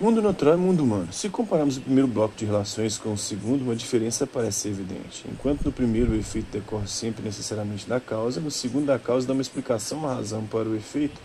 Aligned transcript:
Mundo 0.00 0.22
natural 0.22 0.54
e 0.54 0.58
mundo 0.58 0.84
humano. 0.84 1.12
Se 1.12 1.28
compararmos 1.28 1.76
o 1.76 1.80
primeiro 1.80 2.06
bloco 2.06 2.36
de 2.36 2.44
relações 2.44 2.96
com 2.96 3.14
o 3.14 3.18
segundo, 3.18 3.62
uma 3.62 3.74
diferença 3.74 4.28
parece 4.28 4.68
evidente. 4.68 5.24
Enquanto 5.28 5.64
no 5.64 5.72
primeiro 5.72 6.12
o 6.12 6.14
efeito 6.14 6.52
decorre 6.52 6.86
sempre 6.86 7.20
necessariamente 7.24 7.88
da 7.88 7.98
causa, 7.98 8.40
no 8.40 8.48
segundo 8.48 8.90
a 8.90 8.98
causa 9.00 9.26
dá 9.26 9.32
uma 9.32 9.42
explicação, 9.42 9.98
uma 9.98 10.14
razão 10.14 10.46
para 10.46 10.68
o 10.68 10.76
efeito, 10.76 11.20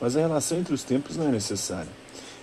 mas 0.00 0.16
a 0.16 0.20
relação 0.20 0.56
entre 0.56 0.72
os 0.72 0.84
tempos 0.84 1.16
não 1.16 1.26
é 1.26 1.32
necessária. 1.32 1.90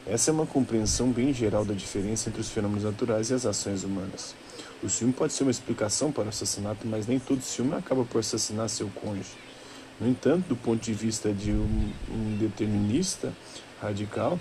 Essa 0.05 0.29
é 0.29 0.33
uma 0.33 0.45
compreensão 0.45 1.09
bem 1.09 1.33
geral 1.33 1.63
da 1.63 1.73
diferença 1.73 2.27
entre 2.27 2.41
os 2.41 2.49
fenômenos 2.49 2.83
naturais 2.83 3.29
e 3.29 3.33
as 3.33 3.45
ações 3.45 3.85
humanas. 3.85 4.35
O 4.83 4.89
ciúme 4.89 5.13
pode 5.13 5.31
ser 5.31 5.43
uma 5.43 5.51
explicação 5.51 6.11
para 6.11 6.25
o 6.25 6.29
assassinato, 6.29 6.85
mas 6.85 7.07
nem 7.07 7.17
todo 7.17 7.41
ciúme 7.41 7.75
acaba 7.75 8.03
por 8.03 8.19
assassinar 8.19 8.67
seu 8.67 8.89
cônjuge. 8.89 9.37
No 10.01 10.09
entanto, 10.09 10.49
do 10.49 10.55
ponto 10.57 10.83
de 10.83 10.91
vista 10.91 11.31
de 11.31 11.51
um, 11.51 11.93
um 12.09 12.37
determinista 12.37 13.31
radical, 13.81 14.37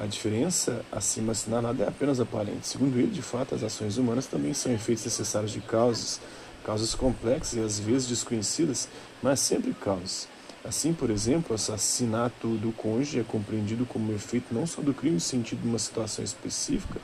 a 0.00 0.06
diferença 0.06 0.82
acima 0.90 1.32
assinalada 1.32 1.84
é 1.84 1.88
apenas 1.88 2.20
aparente. 2.20 2.66
Segundo 2.66 2.98
ele, 2.98 3.08
de 3.08 3.20
fato, 3.20 3.54
as 3.54 3.62
ações 3.62 3.98
humanas 3.98 4.26
também 4.26 4.54
são 4.54 4.72
efeitos 4.72 5.04
necessários 5.04 5.52
de 5.52 5.60
causas, 5.60 6.18
causas 6.64 6.94
complexas 6.94 7.52
e 7.58 7.60
às 7.60 7.78
vezes 7.78 8.08
desconhecidas, 8.08 8.88
mas 9.22 9.40
sempre 9.40 9.74
causas. 9.74 10.26
Assim, 10.64 10.94
por 10.94 11.10
exemplo, 11.10 11.52
o 11.52 11.54
assassinato 11.54 12.48
do 12.56 12.72
cônjuge 12.72 13.20
é 13.20 13.22
compreendido 13.22 13.84
como 13.84 14.14
efeito 14.14 14.54
não 14.54 14.66
só 14.66 14.80
do 14.80 14.94
crime 14.94 15.20
sentido 15.20 15.66
numa 15.66 15.78
situação 15.78 16.24
específica, 16.24 16.98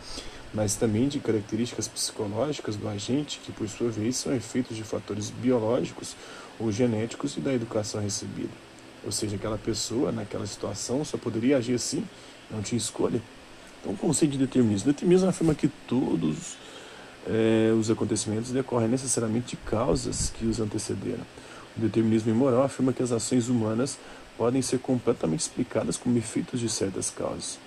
mas 0.55 0.75
também 0.75 1.07
de 1.07 1.21
características 1.21 1.87
psicológicas 1.89 2.77
do 2.77 2.89
agente, 2.89 3.41
que 3.45 3.53
por 3.53 3.69
sua 3.69 3.91
vez 3.91 4.17
são 4.17 4.35
efeitos 4.35 4.75
de 4.75 4.83
fatores 4.83 5.29
biológicos 5.29 6.17
ou 6.59 6.73
genéticos 6.73 7.37
e 7.37 7.41
da 7.41 7.53
educação 7.53 8.01
recebida. 8.01 8.53
Ou 9.05 9.13
seja, 9.13 9.37
aquela 9.37 9.59
pessoa 9.59 10.11
naquela 10.11 10.47
situação 10.47 11.05
só 11.05 11.19
poderia 11.19 11.59
agir 11.59 11.75
assim 11.75 12.03
não 12.51 12.63
tinha 12.63 12.79
escolha. 12.79 13.21
Então, 13.81 13.93
o 13.93 13.97
conceito 13.97 14.33
de 14.33 14.39
determinismo. 14.39 14.93
Determinismo 14.93 15.29
afirma 15.29 15.55
que 15.55 15.69
todos 15.69 16.57
é, 17.27 17.73
os 17.79 17.91
acontecimentos 17.91 18.51
decorrem 18.51 18.89
necessariamente 18.89 19.51
de 19.51 19.57
causas 19.57 20.31
que 20.31 20.47
os 20.47 20.61
antecederam. 20.61 21.25
O 21.77 21.81
determinismo 21.81 22.31
imoral 22.31 22.63
afirma 22.63 22.93
que 22.93 23.03
as 23.03 23.13
ações 23.13 23.49
humanas 23.49 23.99
podem 24.37 24.63
ser 24.63 24.79
completamente 24.79 25.41
explicadas 25.41 25.97
como 25.97 26.17
efeitos 26.19 26.61
de 26.61 26.69
certas 26.69 27.11
causas. 27.11 27.59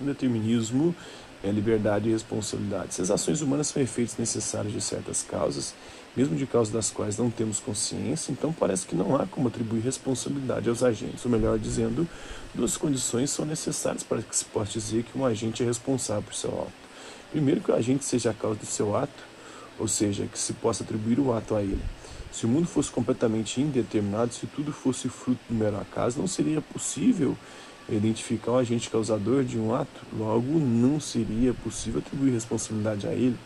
O 0.00 0.04
determinismo 0.04 0.94
é 1.42 1.50
liberdade 1.50 2.08
e 2.08 2.12
responsabilidade. 2.12 2.94
Se 2.94 3.02
as 3.02 3.10
ações 3.10 3.40
humanas 3.40 3.68
são 3.68 3.82
efeitos 3.82 4.16
necessários 4.16 4.72
de 4.72 4.80
certas 4.80 5.22
causas, 5.22 5.74
mesmo 6.16 6.36
de 6.36 6.46
causas 6.46 6.72
das 6.72 6.90
quais 6.90 7.16
não 7.16 7.30
temos 7.30 7.58
consciência, 7.58 8.30
então 8.30 8.52
parece 8.52 8.86
que 8.86 8.94
não 8.94 9.16
há 9.16 9.26
como 9.26 9.48
atribuir 9.48 9.80
responsabilidade 9.80 10.68
aos 10.68 10.82
agentes. 10.82 11.24
Ou 11.24 11.30
melhor 11.30 11.58
dizendo, 11.58 12.06
duas 12.54 12.76
condições 12.76 13.30
são 13.30 13.44
necessárias 13.44 14.02
para 14.02 14.22
que 14.22 14.36
se 14.36 14.44
possa 14.44 14.72
dizer 14.72 15.04
que 15.04 15.18
um 15.18 15.24
agente 15.24 15.62
é 15.62 15.66
responsável 15.66 16.22
por 16.22 16.34
seu 16.34 16.50
ato. 16.50 16.82
Primeiro, 17.30 17.60
que 17.60 17.70
o 17.70 17.74
agente 17.74 18.04
seja 18.04 18.30
a 18.30 18.34
causa 18.34 18.58
do 18.58 18.66
seu 18.66 18.94
ato, 18.94 19.24
ou 19.78 19.88
seja, 19.88 20.26
que 20.26 20.38
se 20.38 20.52
possa 20.52 20.84
atribuir 20.84 21.18
o 21.18 21.32
ato 21.32 21.54
a 21.54 21.62
ele. 21.62 21.80
Se 22.30 22.46
o 22.46 22.48
mundo 22.48 22.66
fosse 22.66 22.90
completamente 22.90 23.60
indeterminado, 23.60 24.32
se 24.32 24.46
tudo 24.46 24.72
fosse 24.72 25.08
fruto 25.08 25.40
do 25.48 25.54
mero 25.54 25.78
acaso, 25.78 26.18
não 26.18 26.26
seria 26.26 26.60
possível 26.60 27.36
identificar 27.96 28.52
o 28.52 28.58
agente 28.58 28.90
causador 28.90 29.44
de 29.44 29.58
um 29.58 29.74
ato, 29.74 30.00
logo 30.16 30.58
não 30.58 31.00
seria 31.00 31.52
possível 31.52 32.00
atribuir 32.00 32.32
responsabilidade 32.32 33.06
a 33.06 33.12
ele. 33.12 33.36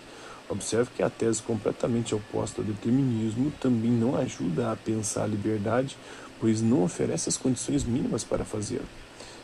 Observe 0.49 0.91
que 0.95 1.03
a 1.03 1.11
tese 1.11 1.43
completamente 1.43 2.15
oposta 2.15 2.61
ao 2.61 2.67
determinismo 2.67 3.53
também 3.61 3.91
não 3.91 4.17
ajuda 4.17 4.71
a 4.71 4.77
pensar 4.77 5.25
a 5.25 5.27
liberdade, 5.27 5.97
pois 6.41 6.63
não 6.63 6.85
oferece 6.85 7.29
as 7.29 7.37
condições 7.37 7.85
mínimas 7.85 8.23
para 8.23 8.45
fazê-lo. 8.45 8.87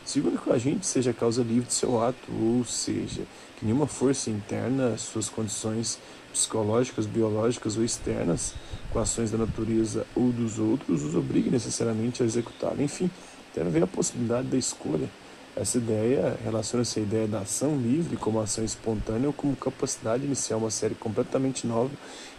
Segundo 0.05 0.37
que 0.37 0.49
o 0.49 0.53
agente 0.53 0.85
seja 0.85 1.13
causa 1.13 1.43
livre 1.43 1.67
de 1.67 1.73
seu 1.73 2.01
ato, 2.01 2.31
ou 2.31 2.63
seja, 2.65 3.23
que 3.57 3.65
nenhuma 3.65 3.87
força 3.87 4.29
interna, 4.29 4.97
suas 4.97 5.29
condições 5.29 5.97
psicológicas, 6.31 7.05
biológicas 7.05 7.77
ou 7.77 7.85
externas, 7.85 8.53
com 8.91 8.99
ações 8.99 9.31
da 9.31 9.37
natureza 9.37 10.05
ou 10.15 10.31
dos 10.31 10.59
outros, 10.59 11.03
os 11.03 11.15
obrigue 11.15 11.49
necessariamente 11.49 12.21
a 12.21 12.25
executá-lo. 12.25 12.81
Enfim, 12.81 13.09
deve 13.53 13.69
haver 13.69 13.83
a 13.83 13.87
possibilidade 13.87 14.47
da 14.47 14.57
escolha. 14.57 15.09
Essa 15.55 15.77
ideia 15.77 16.35
relaciona-se 16.43 16.99
à 16.99 17.03
ideia 17.03 17.27
da 17.27 17.41
ação 17.41 17.77
livre 17.77 18.17
como 18.17 18.39
ação 18.39 18.65
espontânea 18.65 19.27
ou 19.27 19.33
como 19.33 19.55
capacidade 19.55 20.21
de 20.21 20.25
iniciar 20.25 20.57
uma 20.57 20.71
série 20.71 20.95
completamente 20.95 21.67
nova 21.67 21.91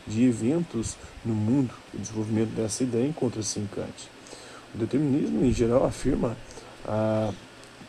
de 0.05 0.25
eventos 0.25 0.97
no 1.25 1.33
mundo. 1.33 1.73
O 1.93 1.99
desenvolvimento 1.99 2.51
dessa 2.51 2.83
ideia 2.83 3.07
encontra-se 3.07 3.61
em 3.61 3.67
Kant. 3.67 4.11
O 4.75 4.79
determinismo, 4.79 5.45
em 5.45 5.53
geral, 5.53 5.85
afirma 5.85 6.37
a 6.85 7.33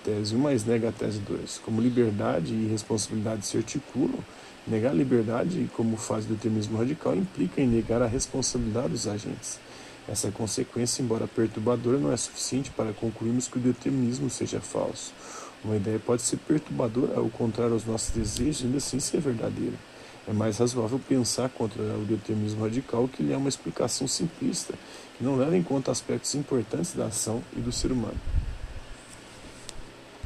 tese 0.04 0.36
1 0.36 0.40
mais 0.40 0.64
nega 0.64 0.90
a 0.90 0.92
tese 0.92 1.18
2. 1.20 1.58
Como 1.66 1.82
liberdade 1.82 2.54
e 2.54 2.68
responsabilidade 2.68 3.48
se 3.48 3.58
articulam, 3.58 4.20
negar 4.68 4.92
a 4.92 4.94
liberdade, 4.94 5.68
como 5.76 5.98
faz 5.98 6.26
o 6.26 6.30
determinismo 6.30 6.78
radical, 6.78 7.16
implica 7.16 7.60
em 7.60 7.68
negar 7.68 8.04
a 8.04 8.08
responsabilidade 8.08 8.90
dos 8.90 9.08
agentes. 9.08 9.60
Essa 10.08 10.30
consequência, 10.30 11.02
embora 11.02 11.28
perturbadora, 11.28 11.98
não 11.98 12.12
é 12.12 12.18
suficiente 12.18 12.70
para 12.70 12.94
concluirmos 12.94 13.48
que 13.48 13.58
o 13.58 13.62
determinismo 13.62 14.30
seja 14.30 14.62
falso. 14.62 15.14
Uma 15.64 15.78
ideia 15.78 15.98
pode 15.98 16.22
ser 16.22 16.38
perturbadora 16.38 17.18
ao 17.18 17.28
contrário 17.30 17.74
aos 17.74 17.86
nossos 17.86 18.12
desejos 18.12 18.64
ainda 18.64 18.78
assim 18.78 19.00
ser 19.00 19.20
verdadeira. 19.20 19.74
É 20.28 20.34
mais 20.34 20.60
razoável 20.60 21.00
pensar 21.00 21.50
contra 21.50 21.82
o 21.82 22.06
determinismo 22.06 22.64
radical 22.64 23.08
que 23.08 23.24
lhe 23.24 23.34
é 23.34 23.38
uma 23.38 23.50
explicação 23.50 24.08
simplista, 24.08 24.74
que 25.18 25.24
não 25.24 25.36
leva 25.36 25.58
em 25.58 25.64
conta 25.64 25.92
aspectos 25.92 26.36
importantes 26.36 26.94
da 26.94 27.06
ação 27.06 27.42
e 27.56 27.60
do 27.60 27.72
ser 27.72 27.92
humano. 27.92 28.20